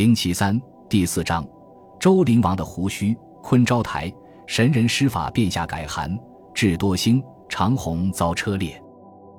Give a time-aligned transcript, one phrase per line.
[0.00, 0.58] 零七三
[0.88, 1.46] 第四章，
[1.98, 3.14] 周灵王的胡须。
[3.42, 4.10] 昆昭台
[4.46, 6.18] 神人施法变下改寒，
[6.54, 8.82] 智多星长虹遭车裂。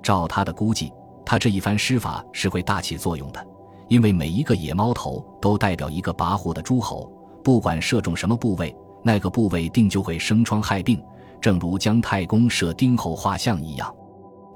[0.04, 0.94] 照他的估计，
[1.26, 3.44] 他这一番施法是会大起作用的，
[3.88, 7.12] 因为每一个野猫头都代表一个跋扈的诸侯，
[7.44, 8.72] 不管射中什么部位，
[9.04, 11.04] 那个部位定就会生疮害病，
[11.42, 13.92] 正如姜太公射丁后画像一样。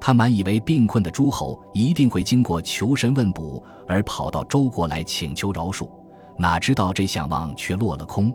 [0.06, 5.90] 他满以为病困的诸侯一定会经过求神问卜而跑到周国来请求饶恕，
[6.38, 8.31] 哪知道这想望却落了空。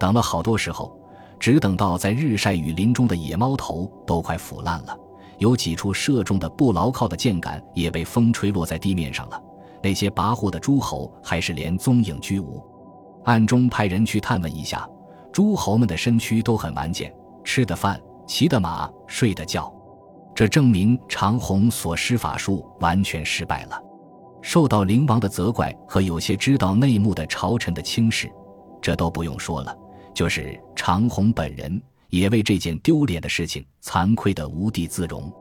[0.00, 0.98] 等了好多时候，
[1.38, 4.98] 只等到在日晒雨淋中的野猫头都快腐烂了，
[5.38, 9.40] 有几处射中的不牢靠的箭杆也被风吹落在地面上了。
[9.80, 12.60] 那些跋扈的诸侯还是连踪影俱无。
[13.26, 14.84] 暗中派人去探问一下，
[15.32, 17.96] 诸侯们的身躯都很完健，吃的饭，
[18.26, 19.72] 骑的马，睡的觉。
[20.36, 23.82] 这证明长虹所施法术完全失败了，
[24.42, 28.30] 受到灵王的责怪和有些知道内幕的朝臣的轻视，
[28.82, 29.74] 这都不用说了。
[30.12, 35.32] 就是长虹本人也为这件丢脸的事情惭愧得无地自容。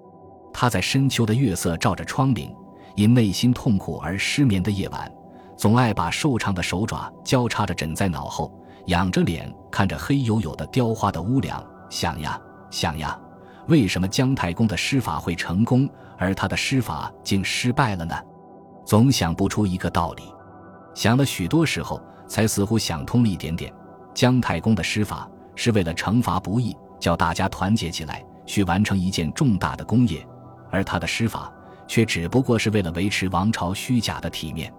[0.53, 2.55] 他在深秋的月色照着窗棂，
[2.95, 5.11] 因内心痛苦而失眠的夜晚，
[5.57, 12.39] 总爱把瘦长的手爪交叉着枕在脑后，仰着脸看着黑黝黝的雕花的屋梁，想呀
[12.71, 13.19] 想呀。
[13.67, 18.15] 为什么姜太公的施法会成功，而他的施法竟失败了呢？
[18.85, 20.23] 总想不出一个道理，
[20.93, 23.73] 想了许多时候，才似乎想通了一点点。
[24.13, 30.25] 姜太公的施法是为了惩罚不义，叫大家团结起来去完成一件重大的功业，
[30.69, 31.51] 而他的施法
[31.87, 34.71] 却只不过是为了维持王朝虚假的体面，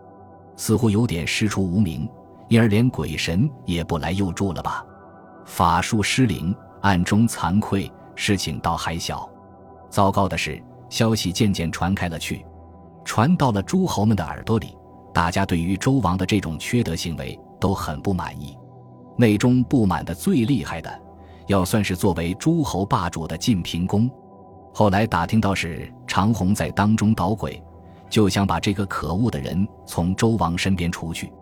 [0.57, 2.09] 似乎有点师出无名，
[2.49, 4.87] 因而连鬼神也不来佑助了吧？
[5.45, 7.91] 法术失灵，暗中惭愧。
[8.17, 9.29] 事情倒还小，
[9.89, 12.45] 糟糕的是，消息渐渐传开了去，
[13.05, 14.77] 传到了诸侯们的耳朵里。
[15.15, 18.57] 大家对于周王的这种缺德行为都很不满意，
[19.17, 21.01] 内中不满的最厉害的，
[21.47, 24.11] 要算是作为诸侯霸主的晋平公。
[24.75, 27.63] 后来打听到是长虹在当中捣鬼，
[28.11, 31.33] 就想把这个可恶的人从周王身边除去。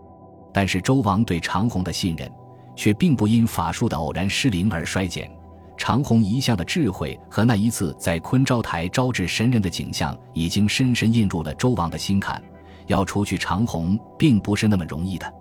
[0.52, 2.30] 但是周王对长虹的信任，
[2.76, 5.28] 却并不因法术的偶然失灵而衰减。
[5.76, 12.42] 长虹一向的智慧和那一次在昆昭台招致神人的景象，已经深深印入了周王的心坎。
[12.86, 15.32] 要除去长虹，并不是那么容易的。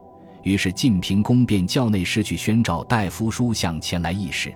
[0.44, 4.54] 于是晋平公便叫内侍去宣召大夫书相前来议事。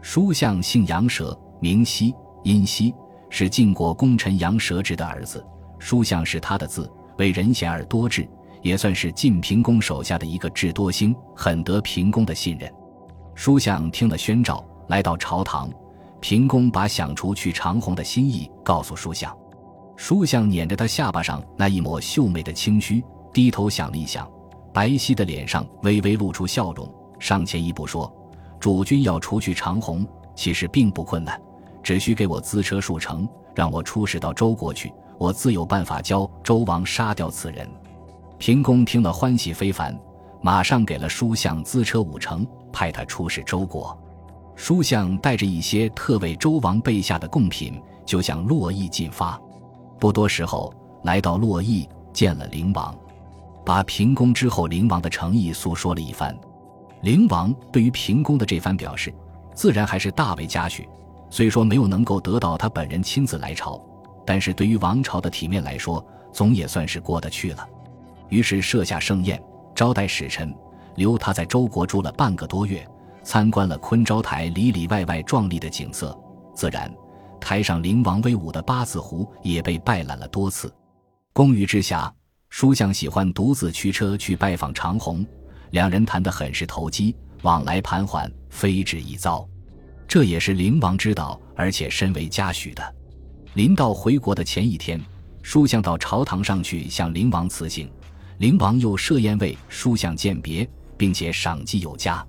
[0.00, 2.14] 书相姓杨蛇，名熙，
[2.44, 2.94] 殷熙，
[3.28, 5.44] 是晋国功臣杨蛇之的儿子。
[5.78, 8.28] 书相是他的字，为人贤而多智，
[8.62, 12.72] 也算是晋平公手下的一个智多星，很得平公的信任。
[13.34, 14.64] 书相听了宣召。
[14.88, 15.70] 来到朝堂，
[16.20, 19.34] 平公把想除去长虹的心意告诉书相，
[19.96, 24.28] 书相捻着他下巴上那一抹秀美的清须，低头想了一想，
[24.72, 28.12] 白皙的脸上微微露出笑容，上前一步说
[28.58, 31.40] ：“主君要除去长虹，其实并不困难，
[31.82, 37.68] 只需给我资车数乘，让我出使到周国去，我自有办法教周王杀掉此人。”
[38.38, 39.98] 平公听了欢喜非凡，
[40.40, 43.96] 马上给了书相资车五成，派他出使周国。
[44.58, 49.40] 书相带着一些特为周王备下的贡品，就向洛邑进发。
[50.00, 50.74] 不多时候，
[51.04, 52.92] 来到洛邑，见了灵王，
[53.64, 56.36] 把平公之后灵王的诚意诉说了一番。
[57.02, 59.14] 灵王对于平公的这番表示，
[59.54, 60.88] 自然还是大为嘉许。
[61.30, 63.80] 虽说没有能够得到他本人亲自来朝，
[64.26, 67.64] 但是对于王朝的体面来说，总也算是过得去了。
[68.28, 69.40] 于是设下盛宴，
[69.72, 70.52] 招待使臣，
[70.96, 72.84] 留他在周国住了半个多月。
[73.28, 76.18] 参观了昆昭台里里外外壮丽的景色，
[76.54, 76.90] 自然
[77.38, 80.74] 台上灵王威武的八字胡也被拜览了多次。
[81.34, 82.10] 公余之下，
[82.48, 85.26] 书相喜欢独自驱车去拜访长虹，
[85.72, 89.46] 两人谈得很是投机，往来盘桓，非止一遭。
[90.08, 92.94] 这也是灵王知道，而且深为嘉许的。
[93.52, 94.98] 临到回国的前一天，
[95.42, 97.92] 书相到朝堂上去向灵王辞行，
[98.38, 100.66] 灵王又设宴为书相饯别，
[100.96, 102.26] 并且赏绩有加。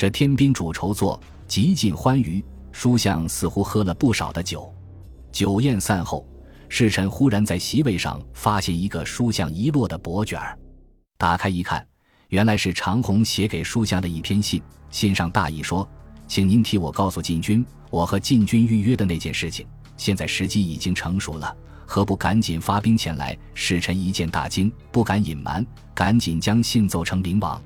[0.00, 2.42] 这天宾主筹座，极尽欢愉。
[2.72, 4.74] 书相似乎喝了不少的酒。
[5.30, 6.26] 酒宴散后，
[6.70, 10.58] 侍臣忽然在席位上发现一个书相遗落的帛卷儿，
[11.18, 11.86] 打开一看，
[12.28, 14.62] 原来是长虹写给书相的一篇信。
[14.88, 15.86] 信上大意说
[16.26, 19.66] ：“请您替我告诉晋军，我和晋军预约的那件事情，
[19.98, 21.54] 现在时机已经成熟了，
[21.84, 25.62] 何不赶紧发兵前来？”使臣一见大惊，不敢隐瞒，
[25.94, 27.62] 赶紧将信奏呈灵王。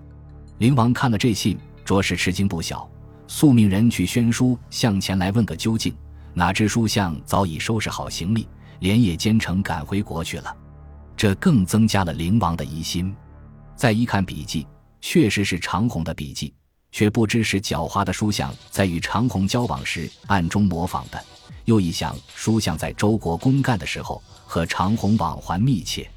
[0.58, 1.56] 灵王看了这信。
[1.84, 2.88] 着实吃惊不小，
[3.26, 5.94] 速命人去宣书向前来问个究竟。
[6.32, 8.48] 哪知书相早已收拾好行李，
[8.80, 10.56] 连夜兼程赶回国去了。
[11.16, 13.14] 这更增加了灵王的疑心。
[13.76, 14.66] 再一看笔记，
[15.00, 16.52] 确实是长虹的笔记，
[16.90, 21.24] 却不知是狡猾的书相在与长虹交往时暗中模仿的，
[21.66, 26.10] 又一想书相在周国公干的时候和长虹往还密切。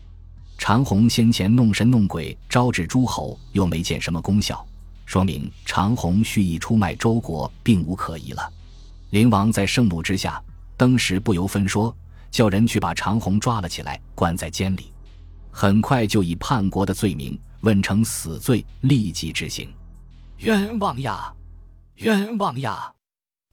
[0.57, 4.66] 长虹先前弄神弄鬼招致诸侯，又没见什么功效，
[5.07, 8.51] 说明长虹蓄意出卖周国，并无可疑了。
[9.11, 10.43] 灵王在盛怒之下，
[10.75, 11.95] 当时不由分说，
[12.29, 14.91] 叫人去把长虹抓了起来，关在监里。
[15.49, 19.73] 很快就以叛国的罪名问成死罪，立即执行。
[20.39, 21.33] 冤枉呀，
[21.95, 22.91] 冤枉呀！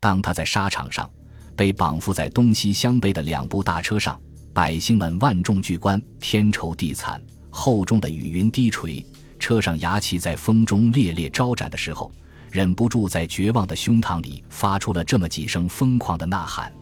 [0.01, 1.09] 当他在沙场上
[1.55, 4.21] 被绑缚在东西相背的两部大车上。
[4.53, 9.05] 百姓们万众聚观，天愁地惨，厚重的雨云低垂，
[9.45, 12.11] 车上牙旗在风中猎猎招展的时候，
[12.51, 16.73] 忍不住在绝望的胸膛里发出了这么几声疯狂的呐喊。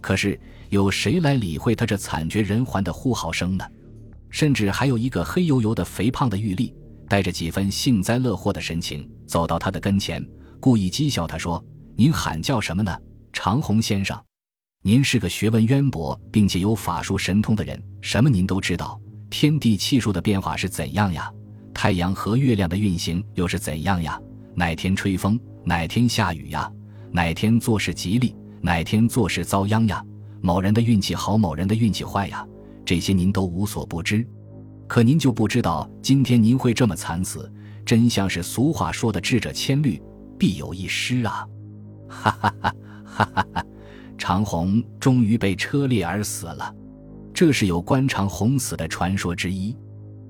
[0.00, 0.40] 可是
[0.70, 3.64] 有谁来理会他这惨绝人寰的呼号声呢？
[4.30, 6.74] 甚至还有一个黑油油的肥胖的玉立，
[7.10, 10.26] 带着几分幸灾乐祸的神情，走到他的跟前，
[10.58, 11.62] 故意讥笑他说
[11.94, 12.98] ：“您喊叫什么呢，
[13.34, 14.18] 长虹先生？”
[14.82, 18.98] 您是个学问渊博并且有法术神通的人，什么您都知道。
[19.28, 21.30] 天地气数的变化是怎样呀？
[21.80, 24.20] 太阳和月亮的运行又是怎样呀？
[24.56, 26.68] 哪天吹风，哪天下雨呀？
[27.12, 30.04] 哪天做事吉利，哪天做事遭殃呀？
[30.40, 32.44] 某人的运气好，某人的运气坏呀？
[32.84, 34.26] 这些您都无所不知，
[34.88, 37.48] 可您就不知道今天您会这么惨死，
[37.86, 40.02] 真像是俗话说的“智者千虑，
[40.36, 41.46] 必有一失”啊！
[42.08, 43.64] 哈哈哈，哈哈哈。
[44.18, 46.74] 长虹终于被车裂而死了，
[47.32, 49.76] 这是有关长虹死的传说之一。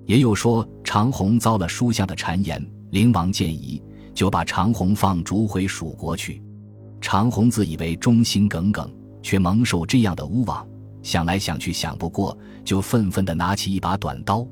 [0.09, 3.81] 也有说长虹遭了书相的谗言，灵王建议
[4.15, 6.43] 就把长虹放逐回蜀国去。
[6.99, 8.91] 长虹自以为忠心耿耿，
[9.23, 10.67] 却蒙受这样的诬枉，
[11.03, 14.49] 想来想去想不过，就愤愤地拿起一把短刀，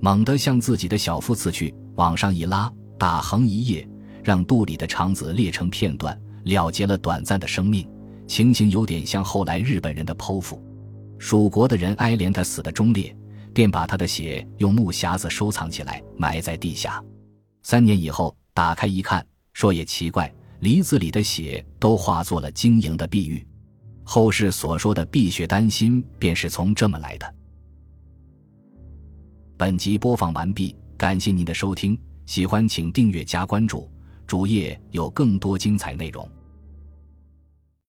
[0.00, 3.86] 猛地向自己的小腹刺去，往上一拉，打横一页，
[4.24, 7.86] 让肚里的肠子裂成片段，了结了短暂的生命。
[8.26, 10.58] 情形有点像后来日本人的剖腹，
[11.18, 13.14] 蜀国的人哀怜他死的忠烈，
[13.56, 17.02] 便把他的血用木匣子收藏起来，埋在地下。
[17.62, 20.30] 三年以后打开一看，说也奇怪，
[20.60, 23.42] 梨子里的血都化作了晶莹的碧玉。
[24.04, 27.34] 后世所说的碧血丹心，便是从这么来的。
[29.56, 33.90] 本集播放完毕，感谢您的收听，喜欢请订阅加关注，
[34.26, 36.30] 主页有更多精彩内容。